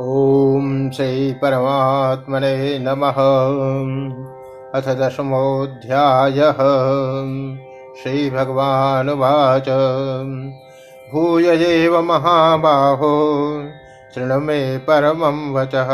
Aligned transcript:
ॐ 0.00 0.90
श्री 0.96 1.32
परमात्मने 1.32 2.78
नमः। 2.78 3.16
अथ 4.74 4.96
दशमोऽध्यायः। 4.96 6.52
श्रीभगवानुवाच 8.02 9.68
भूय 11.12 11.46
एव 11.48 12.02
महाबाहो 12.02 13.12
शृणु 14.14 14.40
मे 14.40 14.78
परमं 14.78 15.52
वचः। 15.54 15.90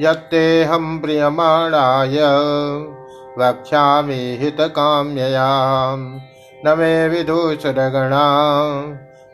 यत्तेऽहं 0.00 0.98
प्रियमाणाय 0.98 2.18
वक्ष्यामि 3.38 4.38
हितकाम्ययां। 4.40 5.98
न 6.66 6.78
मे 6.78 7.08
विदुषुरगणा 7.08 8.24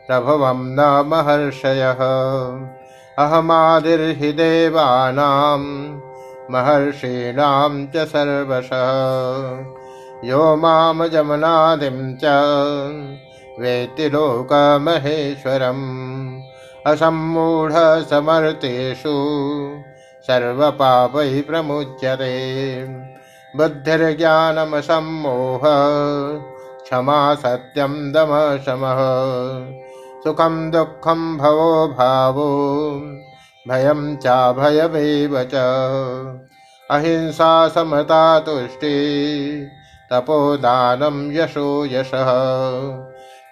प्रभवं 0.07 0.57
न 0.57 1.03
महर्षयः 1.07 1.99
अहमादिर्हि 3.19 4.31
देवानां 4.31 5.59
महर्षीणां 6.51 7.87
च 7.87 8.07
सर्वशः। 8.07 9.65
यो 10.29 10.55
मामजमनादिं 10.55 12.15
च 12.15 12.21
वेत्ति 13.59 14.09
लोकमहेश्वरम्। 14.09 16.39
असम्मूढसमर्थेषु 16.87 19.15
सर्वपापैः 20.27 21.41
प्रमुच्यते। 21.41 22.33
बुद्धिर्ज्ञानमसम्मोह 23.55 25.61
क्षमा 26.83 27.35
सत्यं 27.35 28.11
दमः 28.11 28.57
शमः 30.25 30.31
सुखं 30.31 30.71
दुःखं 30.71 31.37
भवो 31.37 31.87
भावो, 31.87 32.91
भयं 33.69 34.17
चाभयमेव 34.17 35.43
च। 35.43 35.55
अहिंसा 36.91 37.67
समता 37.67 38.39
तुष्टि 38.39 38.99
तपोदानं 40.13 41.31
यशो 41.31 41.85
यशः। 41.85 42.25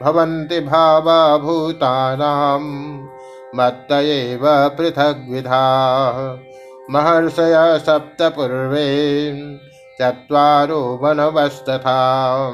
भवन्ति 0.03 0.59
भावा 0.59 1.37
भूतानां 1.37 2.59
मत्त 3.55 3.91
एव 3.91 4.41
पृथग्विधाः। 4.45 6.37
महर्षय 6.91 7.83
सप्तपूर्वे, 7.85 9.31
चत्वारो 10.01 10.99
मनवस्तथा। 11.03 12.49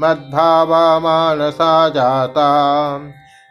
मद्भावा 0.00 0.98
मानसा 0.98 1.88
जाता। 1.88 2.44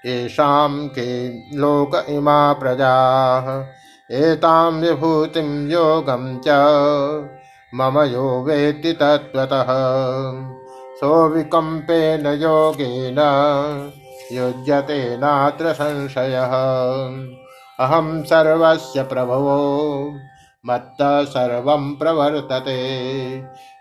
येषां 0.06 0.88
के 0.88 1.30
लोक 1.58 2.06
इमा 2.09 2.54
प्रजाः। 2.54 3.68
एतां 4.12 4.72
विभूतिं 4.72 5.70
योगं 5.70 6.40
च। 6.40 6.46
मम 7.76 8.00
यो 8.00 8.44
वेत्ति 8.44 8.94
तत्त्वतः। 8.94 9.66
सोऽविकम्पेन 11.00 12.28
योगेन 12.28 13.18
युज्यते 14.31 15.18
नात्र 15.18 15.74
संशयः। 15.74 16.52
अहं 17.80 18.24
सर्वस्य 18.24 19.04
प्रभवो, 19.04 20.14
मत्तः 20.66 21.24
सर्वं 21.24 21.96
प्रवर्तते। 21.96 22.98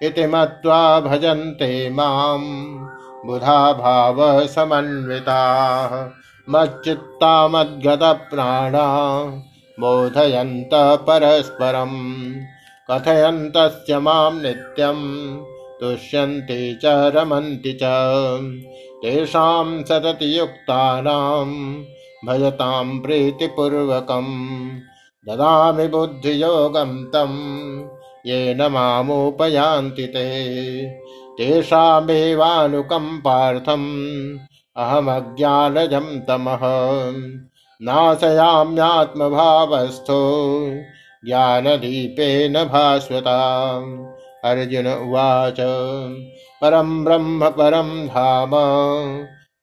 इति 0.03 0.27
मत्वा 0.27 1.01
भजन्ते 1.01 1.91
माम्। 1.91 2.89
बुधा 3.27 3.57
भावसमन्विताः 3.79 5.33
मच्चित्ता 6.53 7.33
मद्गतप्राणा 7.49 8.87
बोधयन्त 9.81 10.75
परस्परम् 11.09 12.01
कथयन्तस्य 12.91 13.99
माँ 14.07 14.31
नित्यं 14.41 14.99
तुष्यन्ति 15.81 16.59
च 16.83 16.95
रमन्ति 17.17 17.73
च 17.83 17.93
तेषां 19.03 19.83
सतति 19.89 20.29
युक्तानां 20.39 21.47
भजतां 22.27 22.87
प्रीतिपूर्वकम् 23.03 24.35
ददामि 25.27 25.87
बुद्धियोगं 25.95 26.93
तं 27.15 27.33
येन 28.27 28.63
मामुपयान्ति 28.73 30.07
ते 30.15 30.27
तेषामेवानुकम्पार्थम् 31.39 34.39
अहमज्ञानजं 34.77 36.21
तमः। 36.21 36.61
नाशयाम्यात्मभावस्थो 37.83 40.43
ज्ञानदीपेन 41.25 42.53
भास्वता। 42.53 43.83
अर्जुन 44.45 44.87
उवाच, 44.87 45.57
परं 46.63 47.05
ब्रह्म 47.05 47.49
परं 47.49 48.07
धाम, 48.07 48.51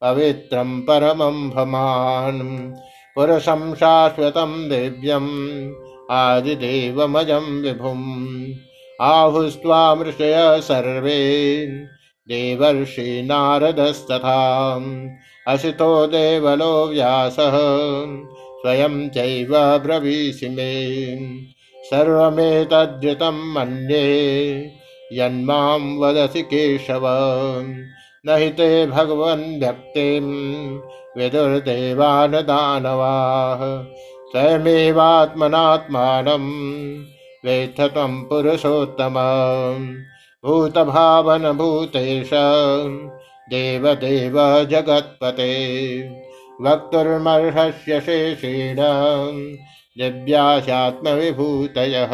पवित्रं 0.02 0.80
परमं 0.80 1.50
भमान्। 1.50 2.74
पुरुषं 3.14 3.74
शाश्वतं 3.74 4.68
दिव्यम्, 4.68 5.72
आदिदेवमजं 6.10 7.62
विभुम्। 7.62 8.46
आहुस्त्वामृषय 9.00 10.60
सर्वे। 10.62 11.66
देवर्षि 12.28 13.22
नारदस्तथा। 13.22 14.74
असितो 15.48 16.06
देवलो 16.06 16.86
व्यासः। 16.86 17.52
स्वयं 18.60 19.08
चैव 19.08 19.78
ब्रवीषि 19.78 20.48
मे। 20.48 21.06
सर्वमेतद्युतं 21.84 23.52
मन्ये। 23.54 24.50
यन्मां 25.12 25.98
वदसि 25.98 26.42
केशव। 26.42 27.02
न 28.26 28.36
हि 28.38 28.50
ते 28.50 28.86
भगवन् 28.86 29.60
व्यक्तिं। 29.60 30.22
विदुर्देवान् 31.18 32.32
दानवाः 32.32 33.84
स्वयमेवात्मनात्मानं 37.44 37.44
वेत्थ 37.44 37.94
त्वं 37.94 38.22
पुरुषोत्तम। 38.22 39.14
भूतभावन 40.44 41.52
भूतेश, 41.52 42.30
देवदेव 43.50 44.64
जगत्पते। 44.64 45.80
वक्तुर्मर्हस्य 46.62 48.00
शेषेण, 48.00 48.76
दिव्याशात्मविभूतयः। 49.98 52.10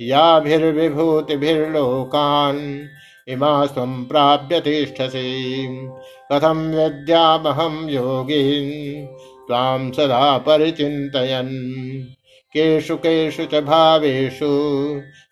याभिर्विभूतिभिर्लोकान् 0.00 2.80
इमा 3.28 3.66
प्राप्य 4.04 4.60
तिष्ठसि। 4.60 5.66
कथं 6.32 6.74
विद्यामहं 6.74 7.88
योगीन्, 7.88 9.06
त्वां 9.46 9.92
सदा 9.92 10.38
परिचिन्तयन्। 10.38 12.15
केषु 12.56 12.96
केषु 12.96 13.44
च 13.44 13.54
भावेषु, 13.54 14.48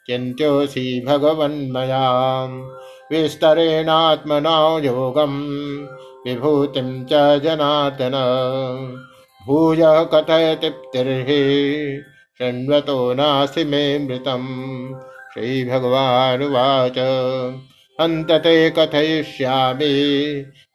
चिन्त्योऽसि 0.07 1.05
भगवन्मया 1.07 2.49
विस्तरेणात्मना 3.13 4.79
योगं 4.79 5.35
विभूतिं 6.27 7.05
च 7.05 7.43
जनार्दन। 7.43 8.13
भूय 9.47 9.79
कथय 9.83 10.59
तृप्तिर्हि 10.61 12.03
शृण्वतो 12.39 13.15
नासि 13.15 13.65
मे 13.65 13.99
मृतम्। 13.99 14.95
श्रीभगवानुवाच, 15.35 16.99
अन्तते 18.01 18.71
कथयिष्यामि 18.71 19.93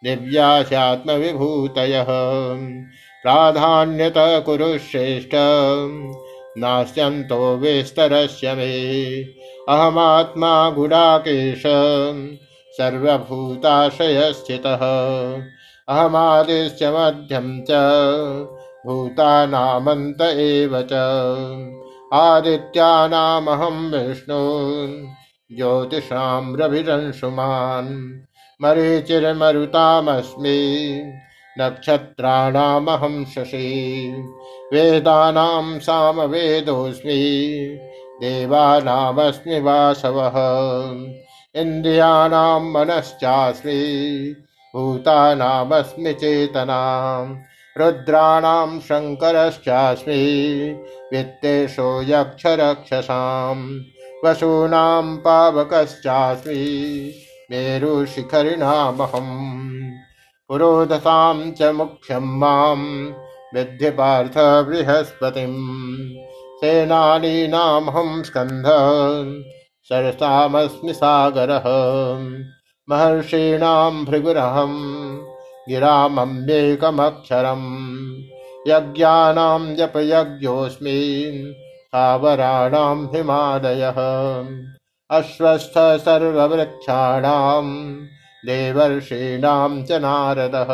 दिव्याशात्मविभूतयः 0.03 2.05
प्राधान्यत 3.23 4.13
कुरु 4.17 4.77
नास्यन्तो 6.57 7.57
विस्तरस्य 7.57 8.53
मे। 8.53 9.23
अहमात्मा 9.69 10.69
गुडाकेश 10.69 11.63
सर्वभूताशयस्थितः 12.77 13.49
अहमादिश्च 15.89 16.83
मध्यं 16.83 17.61
च, 17.61 17.71
भूतानामन्त 18.85 20.21
एव 20.21 20.81
च। 20.81 20.93
आदित्यानामहं 22.13 23.91
विष्णु, 23.91 24.39
ज्योतिषां 25.55 26.57
रभिरंशुमान् 26.57 28.19
मरीचिर्मरुतामस्मि 28.61 29.69
नक्षत्राणामहं 31.61 33.25
शशि। 33.25 34.13
वेदानां 34.73 35.79
सामवेदोऽस्मि। 35.79 37.79
देवानामस्मि 38.21 39.59
वासवः। 39.59 40.33
इन्द्रियाणां 41.61 42.61
मनश्चास्मि। 42.61 44.35
भूतानामस्मि 44.75 46.13
चेतनाम् 46.13 47.37
रुद्राणां 47.79 48.79
शङ्करश्चास्मि। 48.79 50.75
वित्तेषो 51.13 52.01
यक्षरक्षसाम्। 52.01 53.79
वसूनां 54.25 55.17
पावकश्चास्मि। 55.17 57.13
मेरुशिखरिणामहम्। 57.51 59.78
पुरोधसां 60.49 61.51
च 61.57 61.71
मुख्यं 61.79 62.27
माँ 62.39 62.75
विद्य 63.53 63.89
पार्थ 63.97 64.37
बृहस्पतिम् 64.67 65.59
सेनानीनामहं 66.61 68.09
स्कन्ध 68.23 68.67
सरसामस्मि 69.89 70.93
सागरः, 70.93 71.67
महर्षीणां 72.89 73.93
भृगुरहं 74.05 74.73
गिरामम्येकमक्षरम् 75.69 77.67
यज्ञानां 78.67 79.75
जपयज्ञोऽस्मि 79.75 80.99
स्थावराणां 81.85 82.97
हिमालयः 83.13 83.99
अश्वस्थ 85.19 85.77
देवर्षीणां 88.45 89.83
च 89.83 89.91
नारदः। 89.91 90.67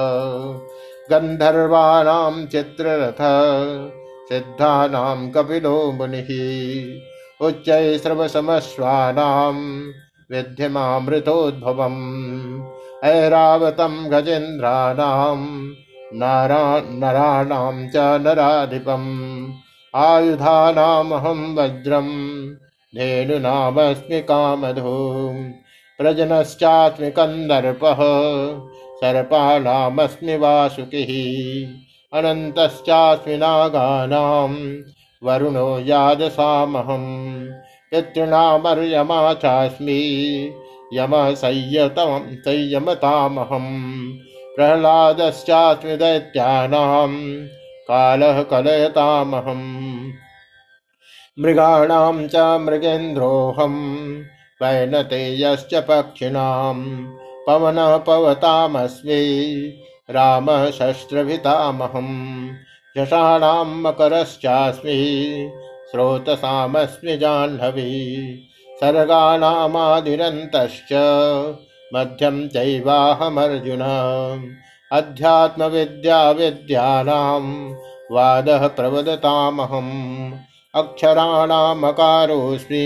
गन्धर्वाणां 1.11 2.45
चित्ररथ 2.45 3.21
सिद्धानां 4.29 5.31
कपिलो 5.31 5.91
मुनिः। 5.91 7.47
उच्चैस्रवसमश्वानां 7.47 9.83
विद्यमामृतोद्भवम्। 10.31 12.63
ऐरावतं 13.03 14.11
गजेन्द्राणां 14.11 15.69
नारा 16.13 16.79
नराणां 16.79 17.89
च 17.89 17.95
नराधिपम्। 17.95 19.47
आयुधानामहं 19.95 21.55
वज्रं 21.55 22.07
धेनुनामस्मि 22.95 24.21
कामधू 24.21 25.31
प्रजनश्चास्मि 25.99 27.11
कन्दर्पः 27.11 27.97
सर्पाणामस्मि 28.95 30.37
वासुकिः 30.37 31.11
अनन्तश्चास्मि 32.19 33.37
नागानां 33.37 34.81
वरुणो 35.23 35.79
यादसामहम्। 35.79 37.47
पितॄणामर्यमा 37.91 39.33
चास्मि। 39.33 40.51
यमः 40.93 41.35
संयतं 41.35 42.35
संयमतामहम्। 42.35 44.13
प्रह्लादश्चास्मि 44.55 45.97
दैत्यानां 45.97 47.45
कालः 47.87 48.43
कलयतामहम्। 48.43 50.11
मृगाणां 51.39 52.27
च 52.27 52.35
मृगेन्द्रोऽहम्। 52.35 54.23
वैनतेयश्च 54.61 55.73
पक्षिणां 55.87 56.75
पवनः 57.47 57.91
पवतामस्मि 58.07 59.21
रामः 60.15 60.63
शस्त्रभितामहम् 60.77 62.15
झषाणां 62.97 63.65
मकरश्चास्मि 63.83 64.97
स्रोतसामस्मि 65.89 67.15
जाह्नवी 67.23 67.91
सर्गाणामादिरन्तश्च 68.81 70.91
मध्यं 71.93 72.37
चैवाहमर्जुन 72.53 73.83
अध्यात्मविद्याविद्यानां 74.99 77.43
वादः 78.15 78.63
प्रवदतामहम् 78.77 79.91
अक्षराणामकारोऽस्मि 80.81 82.85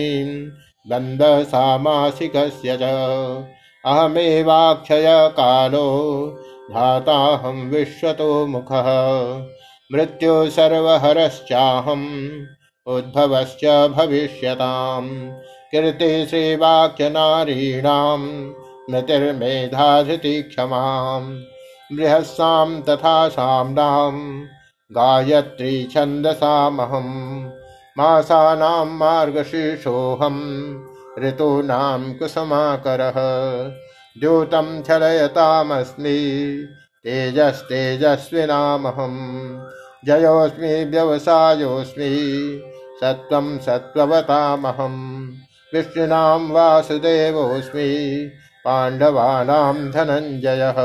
सामासिकस्य 1.43 2.77
च। 2.81 2.83
अहमेवाक्षय 3.85 5.31
कालो 5.33 6.25
धाताहं 6.71 7.69
विश्वतो 7.69 8.47
मुखः। 8.47 8.85
मृत्यु 9.93 10.49
सर्वहरश्चाहम्, 10.49 12.29
उद्भवश्च 12.87 13.65
भविष्यताम्। 13.65 15.31
कीर्ति 15.71 16.25
श्रीवाक्यनारीणां 16.29 18.17
मृतिर्मेधाधृति 18.91 20.41
क्षमाम् 20.41 21.41
बृहस्सां 21.97 22.81
तथा 22.81 23.29
साम्नां 23.29 24.41
गायत्री 24.91 25.83
छन्दसामहम्। 25.83 27.58
मासानां 27.99 28.87
मार्गशीर्षोऽहम् 28.99 30.43
ऋतूनां 31.23 32.01
कुसमाकरः 32.19 33.17
द्यूतं 34.19 34.67
छलयतामस्मि 34.87 36.19
तेजस्तेजस्विनामहम् 37.05 38.37
जयोऽस्मि 40.07 40.71
व्यवसायोऽस्मि 40.91 42.11
सत्त्वं 43.01 43.47
सत्त्ववतामहम् 43.65 45.01
विष्णूनां 45.73 46.41
वासुदेवोऽस्मि 46.55 47.89
पाण्डवानां 48.65 49.75
धनञ्जयः 49.95 50.79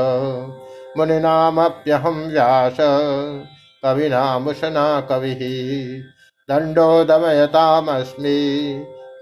मुनीनामप्यहं 0.97 2.19
व्यास 2.31 2.77
कविनामुशना 3.85 4.85
कविः 5.09 5.41
दण्डो 6.49 7.03
दमयतामस्मि 7.03 8.59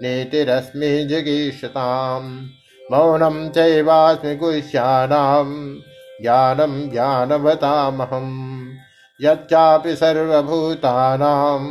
नीतिरस्मि 0.02 1.04
जिगीषताम्। 1.04 2.46
मौनं 2.92 3.50
चैवास्मि 3.50 4.36
गुह्यानां 4.36 5.74
ज्ञानं 6.22 6.90
ज्ञानवतामहम्। 6.90 8.72
यच्चापि 9.20 9.96
सर्वभूतानां 9.96 11.64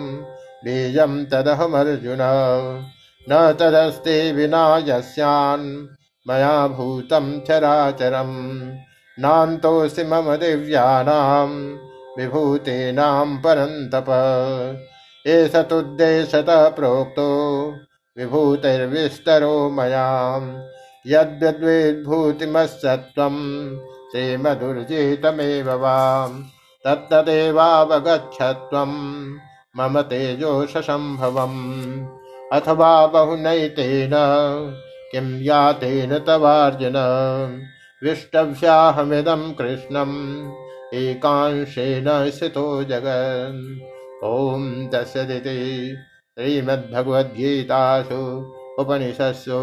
बीजं 0.65 1.25
तदहमर्जुन। 1.25 2.17
न 3.29 3.57
तदस्ति 3.59 4.31
विना 4.31 4.77
यस्यान्। 4.77 5.87
मया 6.29 6.67
भूतं 6.67 7.41
चराचरम्। 7.41 8.73
नान्तोऽसि 9.19 10.03
मम 10.03 10.35
दिव्यानां 10.35 11.47
विभूतीनां 12.17 13.37
परन्तप। 13.37 14.05
एष 15.27 15.55
तुद्देशतः 15.55 16.69
प्रोक्तो 16.69 17.73
विभूतिर्विस्तरो 18.17 19.69
मया 19.69 20.37
यद्यद्वेद्भूतिमस्सत्त्वं 21.07 23.77
श्रीमधुर्जितमेव 24.11 25.71
वाम्। 25.71 26.43
तत्तदेवावगच्छत्वं 26.85 28.91
मम 29.77 30.01
तेजोशसम्भवम् 30.01 32.07
अथवा 32.53 33.07
बहुनैतेन 33.07 34.11
किं 35.11 35.41
यातेन 35.41 36.19
तवार्जुन। 36.19 36.93
विष्टव्याहमिदं 38.03 39.53
कृष्णम्। 39.53 40.51
एकांशेन 40.93 42.31
स्थितो 42.31 42.83
जगन्। 42.83 43.92
ॐ 44.25 44.65
तस्सदिति 44.91 45.53
श्रीमद्भगवद्गीतासु 46.39 48.19
उपनिषत्सु 48.81 49.57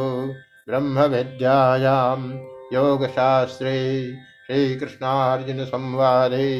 ब्रह्मविद्यायां 0.68 2.18
योगशास्त्रे 2.72 3.76
श्रीकृष्णार्जुनसंवादे 4.46 6.50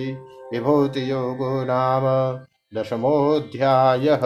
विभूतियोगो 0.52 1.52
नाम 1.72 2.06
दशमोऽध्यायः 2.78 4.24